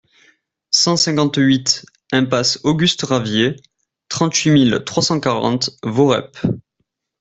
[0.71, 3.55] cent cinquante-huit impasse Auguste Ravier,
[4.09, 6.39] trente-huit mille trois cent quarante Voreppe